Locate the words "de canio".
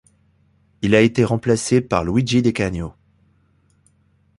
2.41-2.95